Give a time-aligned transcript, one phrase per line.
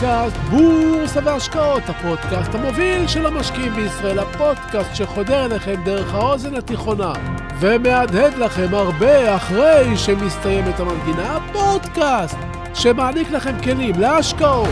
[0.00, 7.12] לפודקאסט בורסה והשקעות, הפודקאסט המוביל של המשקיעים בישראל, הפודקאסט שחודר אליכם דרך האוזן התיכונה
[7.60, 12.36] ומהדהד לכם הרבה אחרי שמסתיימת המנגינה, הפודקאסט
[12.74, 14.68] שמעניק לכם כלים להשקעות,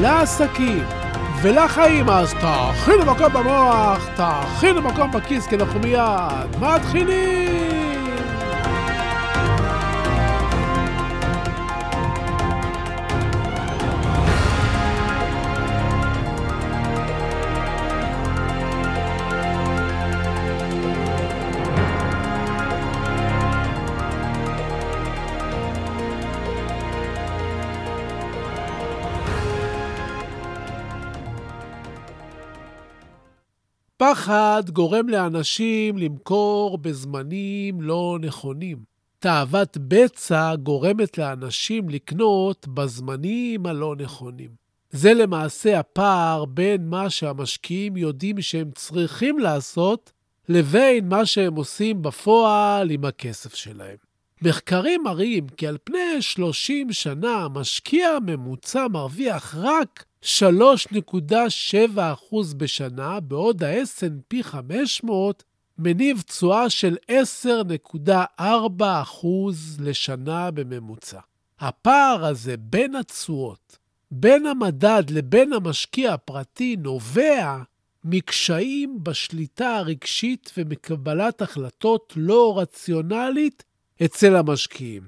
[0.00, 0.84] לעסקים
[1.42, 2.10] ולחיים.
[2.10, 7.81] אז תאכינו מקום במוח, תאכינו מקום בכיס, כי אנחנו מיד מתחילים!
[34.12, 38.78] פחד גורם לאנשים למכור בזמנים לא נכונים.
[39.18, 44.50] תאוות בצע גורמת לאנשים לקנות בזמנים הלא נכונים.
[44.90, 50.12] זה למעשה הפער בין מה שהמשקיעים יודעים שהם צריכים לעשות,
[50.48, 53.96] לבין מה שהם עושים בפועל עם הכסף שלהם.
[54.42, 60.26] מחקרים מראים כי על פני 30 שנה המשקיע הממוצע מרוויח רק 3.7%
[62.56, 65.44] בשנה, בעוד ה-S&P 500
[65.78, 66.96] מניב תשואה של
[68.38, 68.42] 10.4%
[69.78, 71.20] לשנה בממוצע.
[71.60, 73.78] הפער הזה בין התשואות,
[74.10, 77.62] בין המדד לבין המשקיע הפרטי, נובע
[78.04, 83.64] מקשיים בשליטה הרגשית ומקבלת החלטות לא רציונלית
[84.04, 85.02] אצל המשקיעים.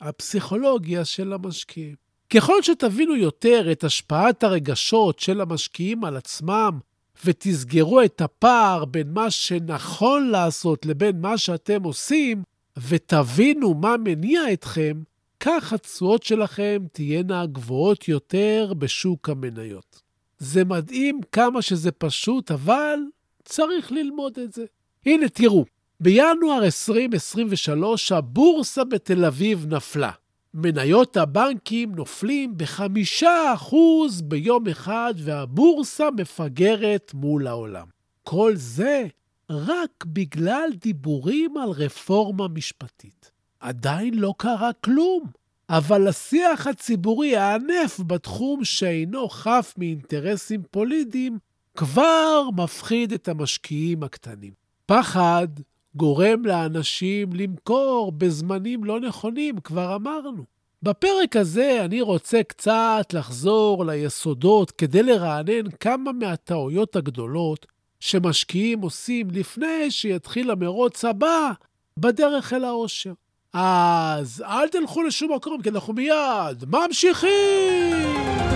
[0.00, 2.05] הפסיכולוגיה של המשקיעים.
[2.30, 6.78] ככל שתבינו יותר את השפעת הרגשות של המשקיעים על עצמם,
[7.24, 12.42] ותסגרו את הפער בין מה שנכון לעשות לבין מה שאתם עושים,
[12.88, 15.02] ותבינו מה מניע אתכם,
[15.40, 20.02] כך התשואות שלכם תהיינה גבוהות יותר בשוק המניות.
[20.38, 22.98] זה מדהים כמה שזה פשוט, אבל
[23.44, 24.64] צריך ללמוד את זה.
[25.06, 25.64] הנה, תראו,
[26.00, 30.10] בינואר 2023 הבורסה בתל אביב נפלה.
[30.58, 37.86] מניות הבנקים נופלים בחמישה אחוז ביום אחד והבורסה מפגרת מול העולם.
[38.22, 39.06] כל זה
[39.50, 43.30] רק בגלל דיבורים על רפורמה משפטית.
[43.60, 45.24] עדיין לא קרה כלום,
[45.68, 51.38] אבל השיח הציבורי הענף בתחום שאינו חף מאינטרסים פוליטיים
[51.76, 54.52] כבר מפחיד את המשקיעים הקטנים.
[54.86, 55.48] פחד
[55.96, 60.44] גורם לאנשים למכור בזמנים לא נכונים, כבר אמרנו.
[60.82, 67.66] בפרק הזה אני רוצה קצת לחזור ליסודות כדי לרענן כמה מהטעויות הגדולות
[68.00, 71.50] שמשקיעים עושים לפני שיתחיל המרוץ הבא
[71.98, 73.12] בדרך אל העושר.
[73.52, 78.55] אז אל תלכו לשום מקום, כי אנחנו מיד ממשיכים!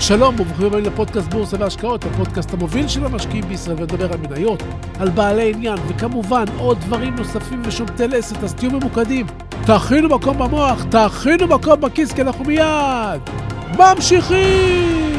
[0.00, 4.62] שלום וברוכים הבאים לפודקאסט בורסה והשקעות, הפודקאסט המוביל של המשקיעים בישראל ונדבר על מניות,
[5.00, 9.26] על בעלי עניין וכמובן עוד דברים נוספים ושומטי לסת, אז תהיו ממוקדים.
[9.66, 13.20] תכינו מקום במוח, תכינו מקום בכיס, כי אנחנו מיד
[13.78, 15.17] ממשיכים!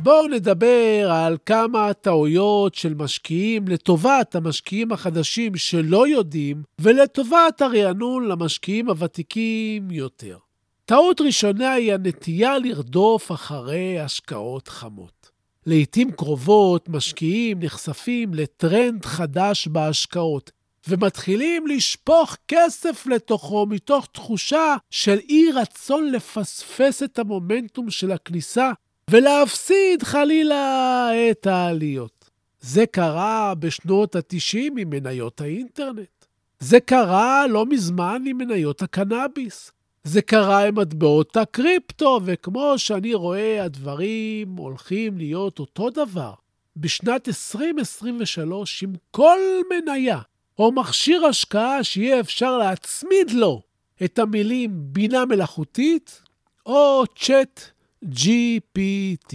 [0.00, 8.88] בואו נדבר על כמה טעויות של משקיעים לטובת המשקיעים החדשים שלא יודעים, ולטובת הרענון למשקיעים
[8.88, 10.38] הוותיקים יותר.
[10.84, 15.30] טעות ראשונה היא הנטייה לרדוף אחרי השקעות חמות.
[15.66, 20.50] לעתים קרובות משקיעים נחשפים לטרנד חדש בהשקעות,
[20.88, 28.72] ומתחילים לשפוך כסף לתוכו מתוך תחושה של אי רצון לפספס את המומנטום של הכניסה
[29.10, 32.30] ולהפסיד חלילה את העליות.
[32.60, 36.24] זה קרה בשנות ה-90 עם מניות האינטרנט.
[36.58, 39.72] זה קרה לא מזמן עם מניות הקנאביס.
[40.04, 46.32] זה קרה עם מטבעות הקריפטו, וכמו שאני רואה, הדברים הולכים להיות אותו דבר.
[46.76, 49.38] בשנת 2023, עם כל
[49.70, 50.18] מניה
[50.58, 53.62] או מכשיר השקעה שיהיה אפשר להצמיד לו
[54.04, 56.22] את המילים בינה מלאכותית
[56.66, 57.60] או צ'אט
[58.04, 59.34] GPT.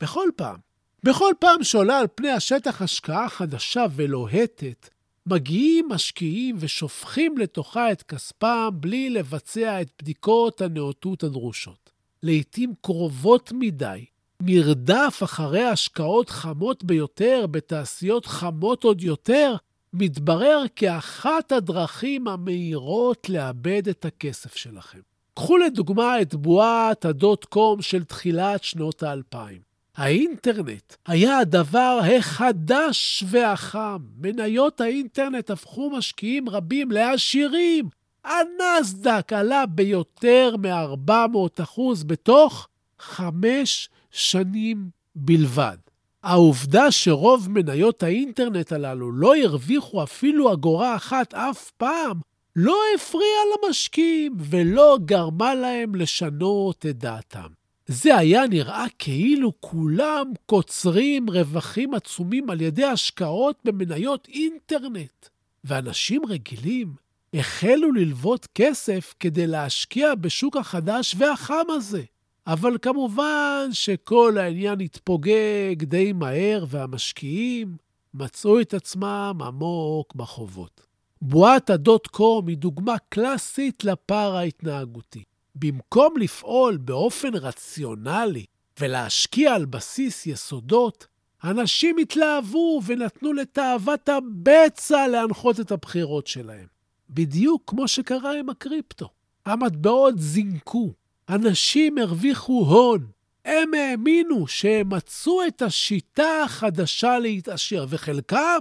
[0.00, 0.56] בכל פעם.
[1.04, 4.88] בכל פעם שעולה על פני השטח השקעה חדשה ולוהטת,
[5.26, 11.90] מגיעים משקיעים ושופכים לתוכה את כספם בלי לבצע את בדיקות הנאותות הדרושות.
[12.22, 14.04] לעתים קרובות מדי,
[14.42, 19.56] מרדף אחרי השקעות חמות ביותר בתעשיות חמות עוד יותר,
[19.92, 25.00] מתברר כאחת הדרכים המהירות לאבד את הכסף שלכם.
[25.38, 29.58] קחו לדוגמה את בועת הדוט קום של תחילת שנות האלפיים.
[29.96, 33.98] האינטרנט היה הדבר החדש והחם.
[34.20, 37.88] מניות האינטרנט הפכו משקיעים רבים לעשירים.
[38.24, 42.68] הנסדק עלה ביותר מ-400 אחוז בתוך
[42.98, 45.76] חמש שנים בלבד.
[46.22, 52.20] העובדה שרוב מניות האינטרנט הללו לא הרוויחו אפילו אגורה אחת אף פעם,
[52.60, 57.46] לא הפריעה למשקיעים ולא גרמה להם לשנות את דעתם.
[57.86, 65.26] זה היה נראה כאילו כולם קוצרים רווחים עצומים על ידי השקעות במניות אינטרנט.
[65.64, 66.92] ואנשים רגילים
[67.34, 72.02] החלו ללוות כסף כדי להשקיע בשוק החדש והחם הזה.
[72.46, 77.76] אבל כמובן שכל העניין התפוגג די מהר, והמשקיעים
[78.14, 80.87] מצאו את עצמם עמוק בחובות.
[81.22, 85.24] בועת הדוט קום היא דוגמה קלאסית לפער ההתנהגותי.
[85.54, 88.44] במקום לפעול באופן רציונלי
[88.80, 91.06] ולהשקיע על בסיס יסודות,
[91.44, 96.66] אנשים התלהבו ונתנו לתאוות הבצע להנחות את הבחירות שלהם.
[97.10, 99.08] בדיוק כמו שקרה עם הקריפטו.
[99.46, 100.92] המטבעות זינקו,
[101.28, 103.06] אנשים הרוויחו הון.
[103.44, 108.58] הם האמינו שהם מצאו את השיטה החדשה להתעשר, וחלקם,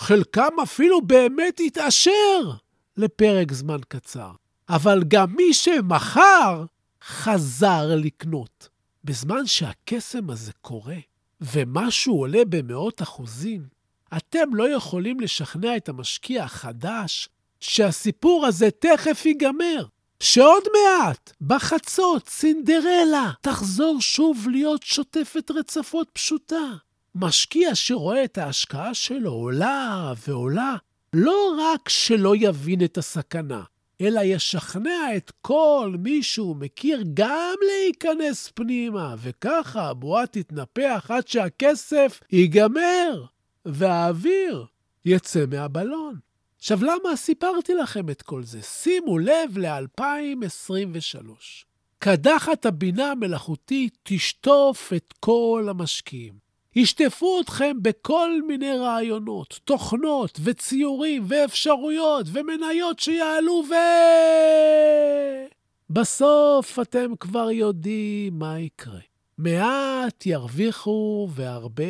[0.00, 2.50] חלקם אפילו באמת התעשר
[2.96, 4.30] לפרק זמן קצר.
[4.68, 6.64] אבל גם מי שמכר,
[7.04, 8.68] חזר לקנות.
[9.04, 10.96] בזמן שהקסם הזה קורה,
[11.40, 13.62] ומשהו עולה במאות אחוזים,
[14.16, 17.28] אתם לא יכולים לשכנע את המשקיע החדש
[17.60, 19.86] שהסיפור הזה תכף ייגמר.
[20.20, 26.74] שעוד מעט, בחצות, סינדרלה תחזור שוב להיות שוטפת רצפות פשוטה.
[27.14, 30.76] משקיע שרואה את ההשקעה שלו עולה ועולה,
[31.12, 33.62] לא רק שלא יבין את הסכנה,
[34.00, 42.20] אלא ישכנע את כל מי שהוא מכיר גם להיכנס פנימה, וככה הבועה תתנפח עד שהכסף
[42.32, 43.24] ייגמר,
[43.64, 44.66] והאוויר
[45.04, 46.18] יצא מהבלון.
[46.58, 48.62] עכשיו, למה סיפרתי לכם את כל זה?
[48.62, 51.26] שימו לב ל-2023.
[51.98, 56.39] קדחת הבינה המלאכותית תשטוף את כל המשקיעים.
[56.76, 63.74] ישטפו אתכם בכל מיני רעיונות, תוכנות וציורים ואפשרויות ומניות שיעלו ו...
[65.90, 69.00] בסוף אתם כבר יודעים מה יקרה.
[69.38, 71.84] מעט ירוויחו והרבה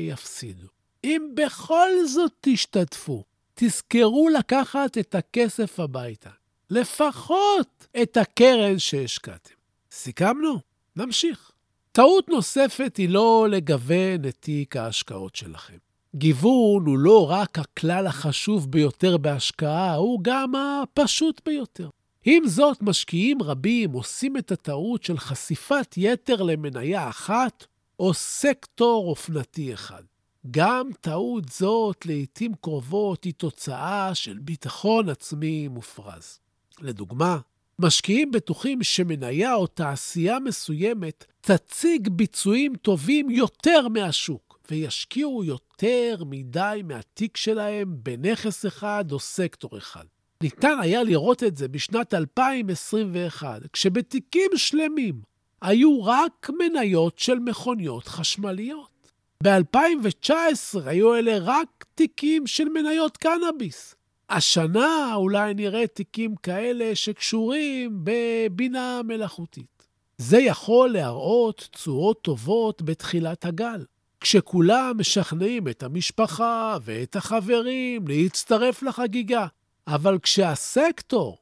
[0.00, 0.66] יפסידו.
[1.04, 3.24] אם בכל זאת תשתתפו,
[3.54, 6.30] תזכרו לקחת את הכסף הביתה.
[6.70, 9.54] לפחות את הקרן שהשקעתם.
[9.90, 10.58] סיכמנו?
[10.96, 11.50] נמשיך.
[11.96, 15.76] טעות נוספת היא לא לגוון את תיק ההשקעות שלכם.
[16.14, 21.88] גיוון הוא לא רק הכלל החשוב ביותר בהשקעה, הוא גם הפשוט ביותר.
[22.24, 27.66] עם זאת, משקיעים רבים עושים את הטעות של חשיפת יתר למניה אחת
[28.00, 30.02] או סקטור אופנתי אחד.
[30.50, 36.38] גם טעות זאת לעתים קרובות היא תוצאה של ביטחון עצמי מופרז.
[36.80, 37.38] לדוגמה,
[37.80, 47.36] משקיעים בטוחים שמניה או תעשייה מסוימת תציג ביצועים טובים יותר מהשוק, וישקיעו יותר מדי מהתיק
[47.36, 50.04] שלהם בנכס אחד או סקטור אחד.
[50.42, 55.20] ניתן היה לראות את זה בשנת 2021, כשבתיקים שלמים
[55.62, 59.10] היו רק מניות של מכוניות חשמליות.
[59.42, 63.95] ב-2019 היו אלה רק תיקים של מניות קנאביס.
[64.30, 69.86] השנה אולי נראה תיקים כאלה שקשורים בבינה מלאכותית.
[70.18, 73.84] זה יכול להראות תשואות טובות בתחילת הגל,
[74.20, 79.46] כשכולם משכנעים את המשפחה ואת החברים להצטרף לחגיגה.
[79.86, 81.38] אבל כשהסקטור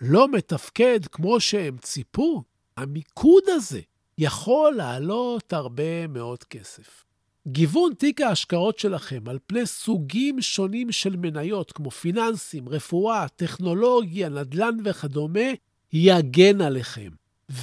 [0.00, 2.42] לא מתפקד כמו שהם ציפו,
[2.76, 3.80] המיקוד הזה
[4.18, 7.07] יכול לעלות הרבה מאוד כסף.
[7.52, 14.76] גיוון תיק ההשקעות שלכם על פני סוגים שונים של מניות, כמו פיננסים, רפואה, טכנולוגיה, נדל"ן
[14.84, 15.48] וכדומה,
[15.92, 17.10] יגן עליכם.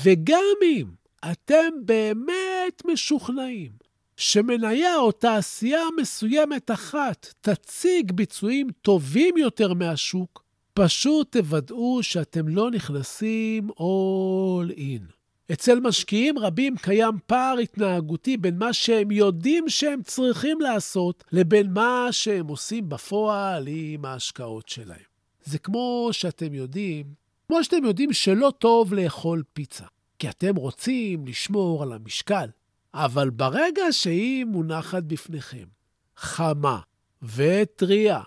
[0.03, 0.85] וגם אם
[1.31, 3.71] אתם באמת משוכנעים
[4.17, 13.69] שמניה או תעשייה מסוימת אחת תציג ביצועים טובים יותר מהשוק, פשוט תוודאו שאתם לא נכנסים
[13.69, 15.14] all in.
[15.51, 22.07] אצל משקיעים רבים קיים פער התנהגותי בין מה שהם יודעים שהם צריכים לעשות לבין מה
[22.11, 25.15] שהם עושים בפועל עם ההשקעות שלהם.
[25.43, 27.05] זה כמו שאתם יודעים,
[27.47, 29.85] כמו שאתם יודעים שלא טוב לאכול פיצה,
[30.19, 32.49] כי אתם רוצים לשמור על המשקל,
[32.93, 35.65] אבל ברגע שהיא מונחת בפניכם,
[36.17, 36.79] חמה
[37.35, 38.21] וטריה,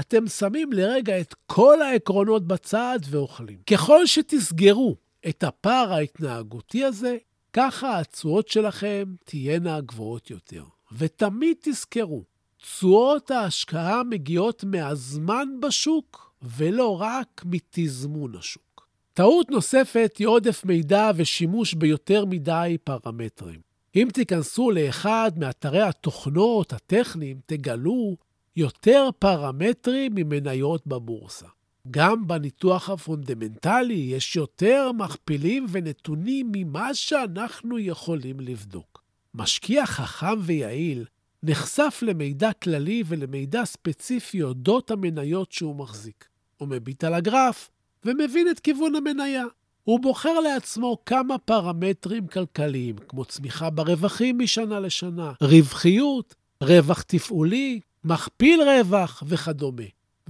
[0.00, 3.58] אתם שמים לרגע את כל העקרונות בצד ואוכלים.
[3.70, 4.96] ככל שתסגרו
[5.28, 7.16] את הפער ההתנהגותי הזה,
[7.52, 10.64] ככה התשואות שלכם תהיינה גבוהות יותר.
[10.92, 12.24] ותמיד תזכרו,
[12.56, 18.88] תשואות ההשקעה מגיעות מהזמן בשוק, ולא רק מתזמון השוק.
[19.14, 23.60] טעות נוספת היא עודף מידע ושימוש ביותר מדי פרמטרים.
[23.96, 28.16] אם תיכנסו לאחד מאתרי התוכנות הטכניים, תגלו
[28.56, 31.46] יותר פרמטרים ממניות בבורסה.
[31.90, 39.02] גם בניתוח הפונדמנטלי יש יותר מכפילים ונתונים ממה שאנחנו יכולים לבדוק.
[39.34, 41.04] משקיע חכם ויעיל
[41.42, 46.28] נחשף למידע כללי ולמידע ספציפי אודות המניות שהוא מחזיק.
[46.56, 47.70] הוא מביט על הגרף
[48.04, 49.44] ומבין את כיוון המניה.
[49.84, 58.60] הוא בוחר לעצמו כמה פרמטרים כלכליים, כמו צמיחה ברווחים משנה לשנה, רווחיות, רווח תפעולי, מכפיל
[58.62, 59.82] רווח וכדומה,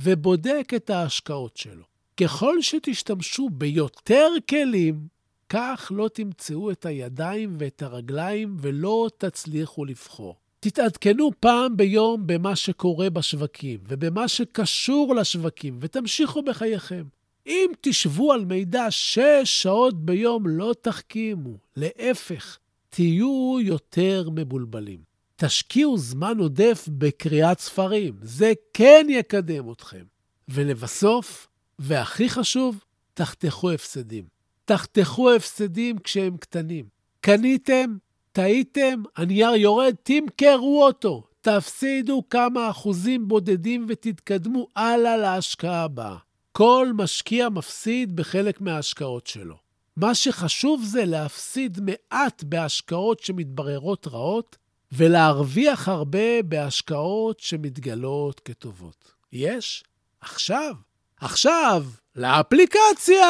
[0.02, 1.84] ובודק את ההשקעות שלו.
[2.16, 5.06] ככל שתשתמשו ביותר כלים,
[5.48, 10.36] כך לא תמצאו את הידיים ואת הרגליים ולא תצליחו לבחור.
[10.60, 17.04] תתעדכנו פעם ביום במה שקורה בשווקים ובמה שקשור לשווקים, ותמשיכו בחייכם.
[17.46, 21.56] אם תשבו על מידע שש שעות ביום, לא תחכימו.
[21.76, 22.58] להפך,
[22.90, 25.11] תהיו יותר מבולבלים.
[25.44, 30.04] תשקיעו זמן עודף בקריאת ספרים, זה כן יקדם אתכם.
[30.48, 32.84] ולבסוף, והכי חשוב,
[33.14, 34.24] תחתכו הפסדים.
[34.64, 36.84] תחתכו הפסדים כשהם קטנים.
[37.20, 37.96] קניתם,
[38.32, 41.24] טעיתם, הנייר יורד, תמכרו אותו.
[41.40, 46.16] תפסידו כמה אחוזים בודדים ותתקדמו הלאה להשקעה הבאה.
[46.52, 49.56] כל משקיע מפסיד בחלק מההשקעות שלו.
[49.96, 54.56] מה שחשוב זה להפסיד מעט בהשקעות שמתבררות רעות,
[54.92, 59.12] ולהרוויח הרבה בהשקעות שמתגלות כטובות.
[59.32, 59.84] יש?
[60.20, 60.74] עכשיו.
[61.20, 61.84] עכשיו,
[62.16, 63.26] לאפליקציה!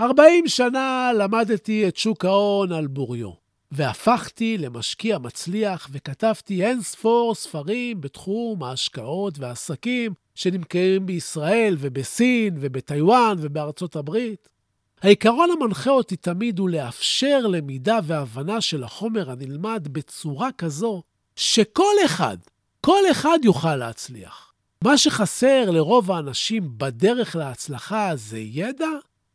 [0.00, 3.30] 40 שנה למדתי את שוק ההון על בוריו,
[3.72, 13.96] והפכתי למשקיע מצליח וכתבתי אין ספור ספרים בתחום ההשקעות והעסקים שנמכרים בישראל ובסין ובטיוואן ובארצות
[13.96, 14.48] הברית.
[15.02, 21.02] העיקרון המנחה אותי תמיד הוא לאפשר למידה והבנה של החומר הנלמד בצורה כזו
[21.36, 22.36] שכל אחד,
[22.80, 24.52] כל אחד יוכל להצליח.
[24.84, 28.88] מה שחסר לרוב האנשים בדרך להצלחה זה ידע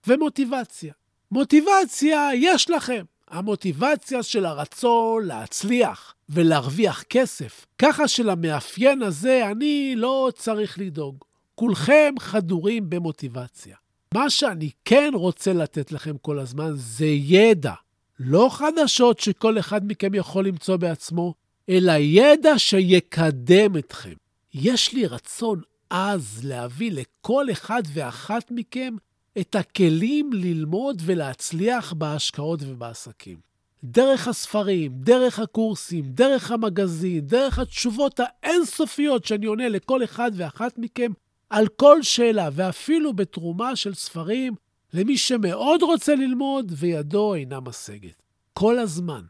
[0.08, 0.94] ומוטיבציה.
[1.32, 3.04] מוטיבציה יש לכם.
[3.30, 7.66] המוטיבציה של הרצון להצליח ולהרוויח כסף.
[7.78, 11.16] ככה שלמאפיין הזה אני לא צריך לדאוג.
[11.56, 13.76] כולכם חדורים במוטיבציה.
[14.14, 17.74] מה שאני כן רוצה לתת לכם כל הזמן זה ידע.
[18.20, 21.34] לא חדשות שכל אחד מכם יכול למצוא בעצמו,
[21.70, 24.14] אלא ידע שיקדם אתכם.
[24.54, 28.96] יש לי רצון עז להביא לכל אחד ואחת מכם
[29.40, 33.38] את הכלים ללמוד ולהצליח בהשקעות ובעסקים.
[33.84, 41.12] דרך הספרים, דרך הקורסים, דרך המגזין, דרך התשובות האינסופיות שאני עונה לכל אחד ואחת מכם
[41.50, 44.54] על כל שאלה, ואפילו בתרומה של ספרים
[44.94, 48.22] למי שמאוד רוצה ללמוד וידו אינה משגת.
[48.54, 49.22] כל הזמן,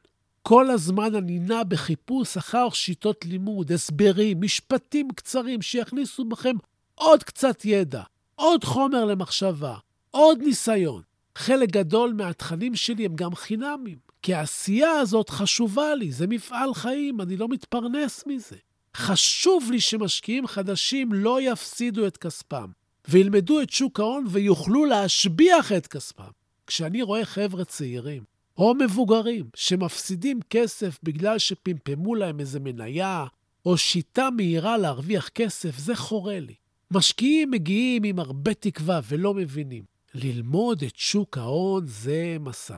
[0.42, 6.56] כל הזמן אני נע בחיפוש אחר שיטות לימוד, הסברים, משפטים קצרים שיכניסו בכם
[6.96, 8.04] עוד קצת ידע,
[8.36, 9.76] עוד חומר למחשבה,
[10.16, 11.02] עוד ניסיון.
[11.36, 17.22] חלק גדול מהתכנים שלי הם גם חינמים, כי העשייה הזאת חשובה לי, זה מפעל חיים,
[17.22, 18.56] אני לא מתפרנס מזה.
[18.96, 22.66] חשוב לי שמשקיעים חדשים לא יפסידו את כספם,
[23.08, 26.32] וילמדו את שוק ההון ויוכלו להשביח את כספם.
[26.68, 28.24] כשאני רואה חבר'ה צעירים,
[28.58, 33.26] או מבוגרים, שמפסידים כסף בגלל שפמפמו להם איזה מניה,
[33.66, 36.56] או שיטה מהירה להרוויח כסף, זה חורה לי.
[36.92, 39.95] משקיעים מגיעים עם הרבה תקווה ולא מבינים.
[40.16, 42.78] ללמוד את שוק ההון זה מסע.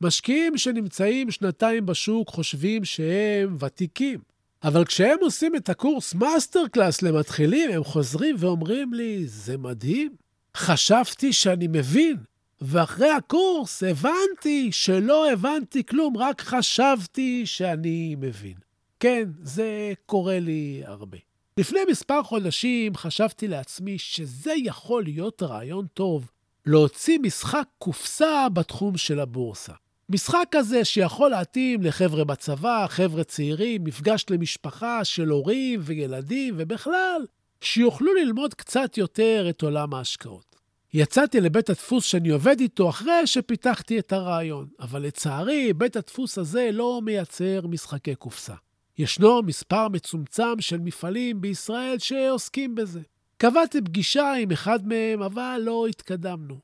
[0.00, 4.20] משקיעים שנמצאים שנתיים בשוק חושבים שהם ותיקים,
[4.64, 10.16] אבל כשהם עושים את הקורס Master Class למתחילים, הם חוזרים ואומרים לי, זה מדהים,
[10.56, 12.16] חשבתי שאני מבין,
[12.60, 18.54] ואחרי הקורס הבנתי שלא הבנתי כלום, רק חשבתי שאני מבין.
[19.00, 21.18] כן, זה קורה לי הרבה.
[21.58, 26.30] לפני מספר חודשים חשבתי לעצמי שזה יכול להיות רעיון טוב
[26.66, 29.72] להוציא משחק קופסה בתחום של הבורסה.
[30.08, 37.26] משחק כזה שיכול להתאים לחבר'ה בצבא, חבר'ה צעירים, מפגש למשפחה של הורים וילדים, ובכלל,
[37.60, 40.56] שיוכלו ללמוד קצת יותר את עולם ההשקעות.
[40.94, 46.70] יצאתי לבית הדפוס שאני עובד איתו אחרי שפיתחתי את הרעיון, אבל לצערי, בית הדפוס הזה
[46.72, 48.54] לא מייצר משחקי קופסה.
[48.98, 53.00] ישנו מספר מצומצם של מפעלים בישראל שעוסקים בזה.
[53.36, 56.58] קבעתי פגישה עם אחד מהם, אבל לא התקדמנו.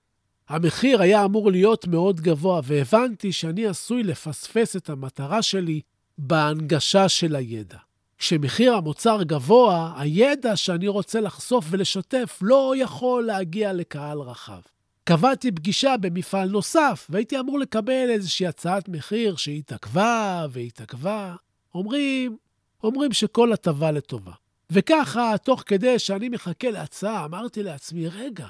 [0.48, 5.80] המחיר היה אמור להיות מאוד גבוה, והבנתי שאני עשוי לפספס את המטרה שלי
[6.18, 7.78] בהנגשה של הידע.
[8.18, 14.60] כשמחיר המוצר גבוה, הידע שאני רוצה לחשוף ולשתף לא יכול להגיע לקהל רחב.
[15.04, 21.34] קבעתי פגישה במפעל נוסף, והייתי אמור לקבל איזושהי הצעת מחיר שהתעכבה והתעכבה.
[21.74, 22.36] אומרים,
[22.84, 24.32] אומרים שכל הטבה לטובה.
[24.74, 28.46] וככה, תוך כדי שאני מחכה להצעה, אמרתי לעצמי, רגע,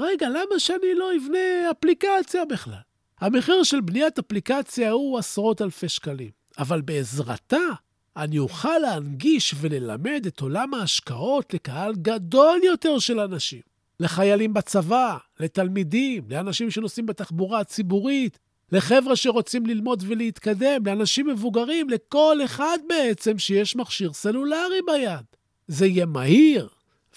[0.00, 2.74] רגע, למה שאני לא אבנה אפליקציה בכלל?
[3.20, 7.56] המחיר של בניית אפליקציה הוא עשרות אלפי שקלים, אבל בעזרתה
[8.16, 13.60] אני אוכל להנגיש וללמד את עולם ההשקעות לקהל גדול יותר של אנשים.
[14.00, 18.38] לחיילים בצבא, לתלמידים, לאנשים שנוסעים בתחבורה הציבורית,
[18.72, 25.24] לחבר'ה שרוצים ללמוד ולהתקדם, לאנשים מבוגרים, לכל אחד בעצם שיש מכשיר סלולרי ביד.
[25.68, 26.68] זה יהיה מהיר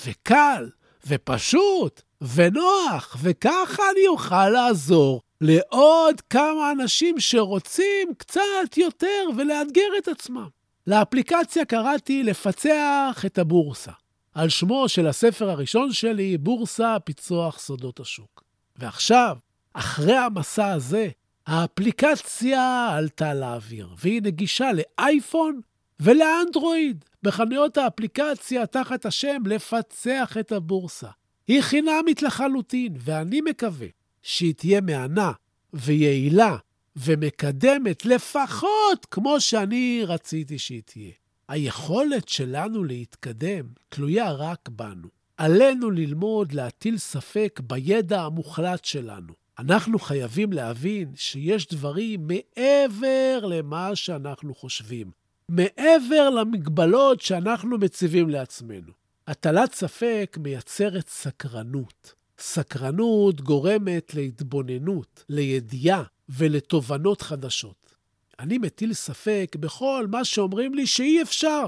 [0.05, 0.69] וקל
[1.07, 2.01] ופשוט
[2.35, 10.47] ונוח, וככה אני אוכל לעזור לעוד כמה אנשים שרוצים קצת יותר ולאתגר את עצמם.
[10.87, 13.91] לאפליקציה קראתי לפצח את הבורסה,
[14.33, 18.43] על שמו של הספר הראשון שלי, בורסה פיצוח סודות השוק.
[18.75, 19.37] ועכשיו,
[19.73, 21.09] אחרי המסע הזה,
[21.47, 25.61] האפליקציה עלתה לאוויר, והיא נגישה לאייפון
[25.99, 31.09] ולאנדרואיד בחנויות האפליקציה תחת השם לפצח את הבורסה.
[31.47, 33.87] היא חינמית לחלוטין, ואני מקווה
[34.21, 35.31] שהיא תהיה מהנה
[35.73, 36.57] ויעילה
[36.95, 41.11] ומקדמת לפחות כמו שאני רציתי שהיא תהיה.
[41.47, 45.07] היכולת שלנו להתקדם תלויה רק בנו.
[45.37, 49.33] עלינו ללמוד להטיל ספק בידע המוחלט שלנו.
[49.59, 55.11] אנחנו חייבים להבין שיש דברים מעבר למה שאנחנו חושבים,
[55.49, 58.91] מעבר למגבלות שאנחנו מציבים לעצמנו.
[59.27, 62.13] הטלת ספק מייצרת סקרנות.
[62.39, 67.95] סקרנות גורמת להתבוננות, לידיעה ולתובנות חדשות.
[68.39, 71.67] אני מטיל ספק בכל מה שאומרים לי שאי אפשר.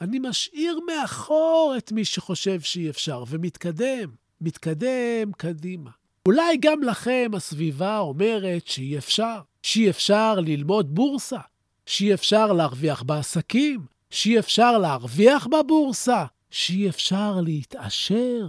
[0.00, 4.10] אני משאיר מאחור את מי שחושב שאי אפשר ומתקדם,
[4.40, 5.90] מתקדם קדימה.
[6.26, 11.40] אולי גם לכם הסביבה אומרת שאי אפשר, שאי אפשר ללמוד בורסה,
[11.88, 18.48] שאי אפשר להרוויח בעסקים, שאי אפשר להרוויח בבורסה, שאי אפשר להתעשר.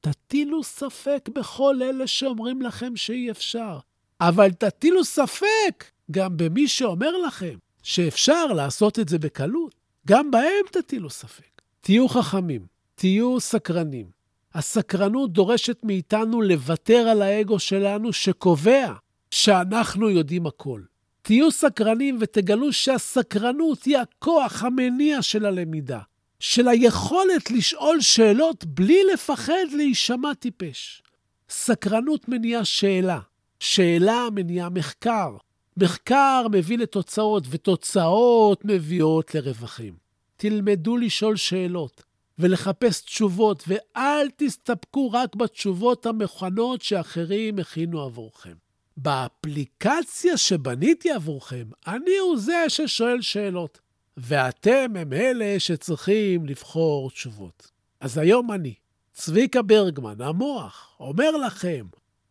[0.00, 3.78] תטילו ספק בכל אלה שאומרים לכם שאי אפשר,
[4.20, 9.74] אבל תטילו ספק גם במי שאומר לכם שאפשר לעשות את זה בקלות.
[10.06, 11.62] גם בהם תטילו ספק.
[11.80, 14.06] תהיו חכמים, תהיו סקרנים.
[14.54, 18.92] הסקרנות דורשת מאיתנו לוותר על האגו שלנו שקובע
[19.30, 20.82] שאנחנו יודעים הכל.
[21.22, 26.00] תהיו סקרנים ותגלו שהסקרנות היא הכוח המניע של הלמידה,
[26.40, 31.02] של היכולת לשאול שאלות בלי לפחד להישמע טיפש.
[31.50, 33.18] סקרנות מניעה שאלה,
[33.60, 35.36] שאלה מניעה מחקר,
[35.76, 39.94] מחקר מביא לתוצאות, ותוצאות מביאות לרווחים.
[40.36, 42.02] תלמדו לשאול שאלות
[42.38, 48.67] ולחפש תשובות, ואל תסתפקו רק בתשובות המוכנות שאחרים הכינו עבורכם.
[49.02, 53.80] באפליקציה שבניתי עבורכם, אני הוא זה ששואל שאלות,
[54.16, 57.70] ואתם הם אלה שצריכים לבחור תשובות.
[58.00, 58.74] אז היום אני,
[59.12, 61.86] צביקה ברגמן, המוח, אומר לכם,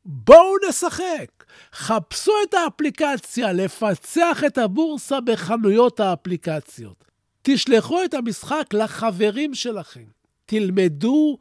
[0.05, 1.45] בואו נשחק.
[1.73, 7.05] חפשו את האפליקציה, לפצח את הבורסה בחנויות האפליקציות.
[7.41, 10.05] תשלחו את המשחק לחברים שלכם.
[10.45, 11.37] תלמדו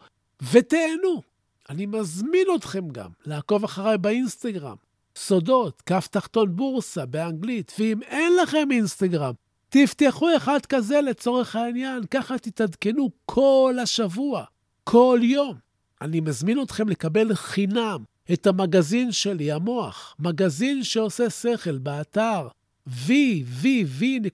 [0.53, 1.23] ותהנו.
[1.71, 4.86] אני מזמין אתכם גם לעקוב אחריי באינסטגרם.
[5.17, 9.33] סודות, כף תחתון בורסה באנגלית, ואם אין לכם אינסטגרם,
[9.69, 14.45] תפתחו אחד כזה לצורך העניין, ככה תתעדכנו כל השבוע,
[14.85, 15.55] כל יום.
[16.03, 22.49] אני מזמין אתכם לקבל חינם את המגזין שלי, המוח, מגזין שעושה שכל, באתר
[22.89, 24.27] www.co.il.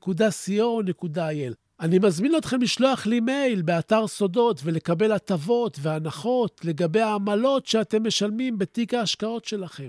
[1.81, 8.59] אני מזמין אתכם לשלוח לי מייל באתר סודות ולקבל הטבות והנחות לגבי העמלות שאתם משלמים
[8.59, 9.88] בתיק ההשקעות שלכם.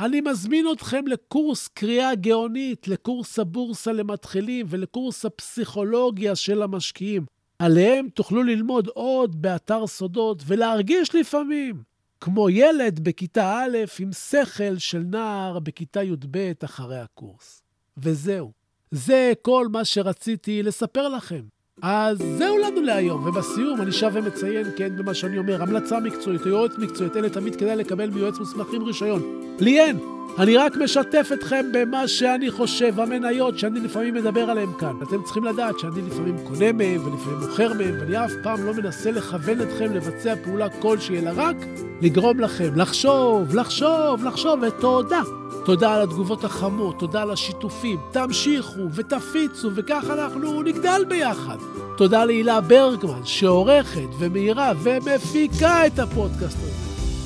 [0.00, 7.26] אני מזמין אתכם לקורס קריאה גאונית, לקורס הבורסה למתחילים ולקורס הפסיכולוגיה של המשקיעים.
[7.58, 11.82] עליהם תוכלו ללמוד עוד באתר סודות ולהרגיש לפעמים
[12.20, 17.62] כמו ילד בכיתה א' עם שכל של נער בכיתה י"ב אחרי הקורס.
[17.96, 18.52] וזהו.
[18.90, 21.42] זה כל מה שרציתי לספר לכם.
[21.82, 26.48] אז זהו לנו להיום, ובסיום אני שב ומציין, כן, במה שאני אומר, המלצה מקצועית או
[26.48, 29.22] יועץ מקצועית, אלה תמיד כדאי לקבל מיועץ מוסמך עם רישיון.
[29.60, 29.98] לי אין.
[30.38, 34.92] אני רק משתף אתכם במה שאני חושב, המניות שאני לפעמים מדבר עליהן כאן.
[35.02, 39.10] אתם צריכים לדעת שאני לפעמים קונה מהם ולפעמים מוכר מהם, ואני אף פעם לא מנסה
[39.10, 41.56] לכוון אתכם לבצע פעולה כלשהי, אלא רק
[42.02, 45.20] לגרום לכם לחשוב, לחשוב, לחשוב, ותודה.
[45.66, 47.98] תודה על התגובות החמות, תודה על השיתופים.
[48.10, 51.56] תמשיכו ותפיצו, וכך אנחנו נגדל ביחד.
[51.96, 56.70] תודה להילה ברגמן, שעורכת ומאירה ומפיקה את הפודקאסט הזה.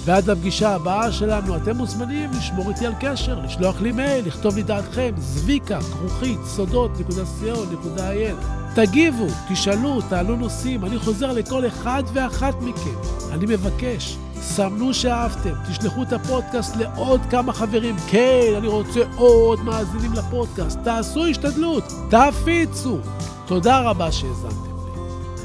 [0.04, 4.62] ועד לפגישה הבאה שלנו, אתם מוזמנים לשמור איתי על קשר, לשלוח לי מייל, לכתוב לי
[4.62, 8.34] דעתכם, זביקה, כרוכית, סודות.co.il.
[8.74, 12.98] תגיבו, תשאלו, תעלו נושאים, אני חוזר לכל אחד ואחת מכם.
[13.32, 17.96] אני מבקש, סמנו שאהבתם, תשלחו את הפודקאסט לעוד כמה חברים.
[18.10, 20.78] כן, אני רוצה עוד מאזינים לפודקאסט.
[20.84, 22.98] תעשו השתדלות, תפיצו.
[23.46, 24.70] תודה רבה שהאזנתם.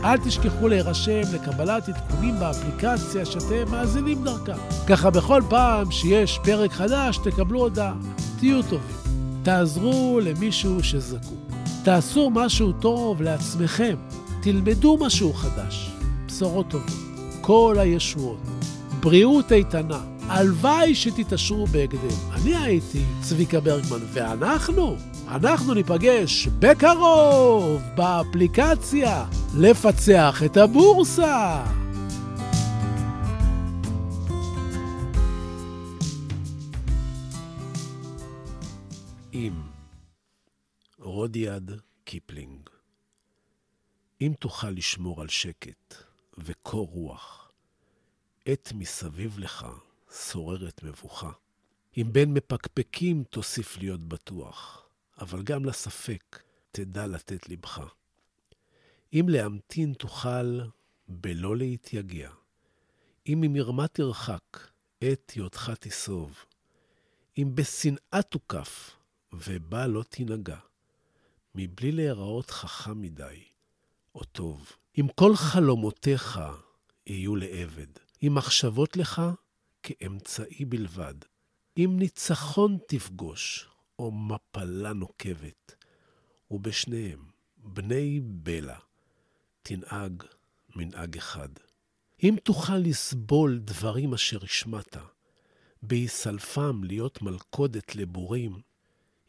[0.04, 4.54] אל תשכחו להירשם לקבלת עדכונים באפליקציה שאתם מאזינים דרכה.
[4.88, 7.94] ככה בכל פעם שיש פרק חדש תקבלו הודעה.
[8.40, 8.96] תהיו טובים.
[9.44, 11.52] תעזרו למישהו שזקוק.
[11.84, 13.96] תעשו משהו טוב לעצמכם.
[14.42, 15.92] תלמדו משהו חדש.
[16.28, 16.92] בשורות טובות.
[17.42, 18.55] כל הישועות.
[19.06, 20.06] בריאות איתנה.
[20.28, 22.32] הלוואי שתתעשרו בהקדם.
[22.34, 24.96] אני הייתי צביקה ברגמן, ואנחנו,
[25.28, 29.26] אנחנו ניפגש בקרוב באפליקציה
[29.58, 31.66] לפצח את הבורסה.
[39.34, 39.54] אם
[41.00, 41.72] רודיארד
[42.04, 42.70] קיפלינג,
[44.22, 45.96] אם תוכל לשמור על שקט
[46.38, 47.45] וקור רוח,
[48.46, 49.68] עת מסביב לך
[50.32, 51.32] שוררת מבוכה.
[51.98, 54.88] אם בין מפקפקים תוסיף להיות בטוח,
[55.20, 57.82] אבל גם לספק תדע לתת לבך.
[59.14, 60.60] אם להמתין תוכל
[61.08, 62.32] בלא להתייגע,
[63.28, 64.68] אם ממרמה תרחק,
[65.02, 66.46] עת היותך תסוב,
[67.38, 68.92] אם בשנאה תוקף,
[69.34, 70.60] ובה לא תנהגע,
[71.56, 73.44] מבלי להיראות חכם מדי,
[74.16, 74.72] או טוב.
[75.00, 76.40] אם כל חלומותיך
[77.08, 79.22] יהיו לעבד, אם מחשבות לך
[79.84, 81.16] כאמצעי בלבד,
[81.78, 83.68] אם ניצחון תפגוש,
[84.00, 85.76] או מפלה נוקבת,
[86.52, 87.26] ובשניהם,
[87.58, 88.78] בני בלע,
[89.62, 90.24] תנהג
[90.76, 91.50] מנהג אחד.
[92.24, 94.98] אם תוכל לסבול דברים אשר השמעת,
[95.82, 98.62] בהיסלפם להיות מלכודת לבורים,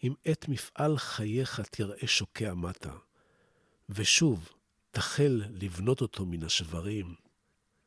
[0.04, 2.92] אם עת מפעל חייך תראה שוקע מטה,
[3.88, 4.48] ושוב
[4.90, 7.14] תחל לבנות אותו מן השברים,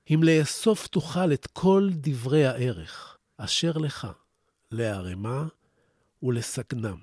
[0.10, 4.08] אם לאסוף תוכל את כל דברי הערך אשר לך,
[4.72, 5.48] להרמה
[6.24, 6.98] ולסכנם,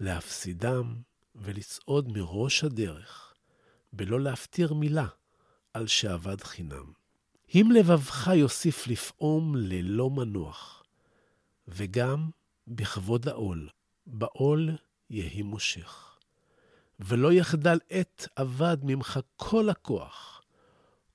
[0.00, 0.96] להפסידם
[1.34, 3.34] ולצעוד מראש הדרך,
[3.92, 5.06] בלא להפטיר מילה
[5.74, 6.92] על שאבד חינם.
[7.54, 10.82] אם לבבך יוסיף לפעום ללא מנוח,
[11.68, 12.30] וגם
[12.66, 13.68] בכבוד העול,
[14.06, 14.70] בעול
[15.10, 16.18] יהי מושך.
[17.00, 20.39] ולא יחדל עת אבד ממך כל הכוח,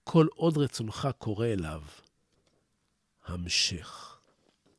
[0.08, 1.82] כל עוד רצונך קורא אליו.
[3.26, 4.18] המשך.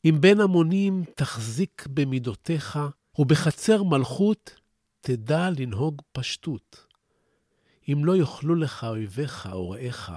[0.04, 2.78] אם בין המונים תחזיק במידותיך,
[3.18, 4.60] ובחצר מלכות
[5.00, 6.86] תדע לנהוג פשטות.
[7.88, 10.12] אם לא יאכלו לך אויביך או רעיך,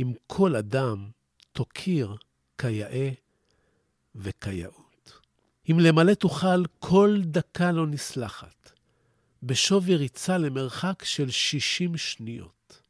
[0.00, 1.10] אם כל אדם
[1.52, 2.16] תוקיר
[2.58, 3.10] כיאה
[4.14, 5.20] וכיאות.
[5.70, 8.72] אם למלא תוכל, כל דקה לא נסלחת,
[9.42, 12.82] בשווי ריצה למרחק של שישים שניות.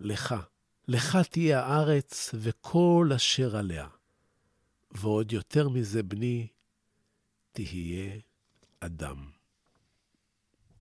[0.00, 0.34] לך,
[0.88, 3.88] לך תהיה הארץ וכל אשר עליה.
[4.90, 6.46] ועוד יותר מזה, בני,
[7.52, 8.18] תהיה
[8.80, 9.30] אדם.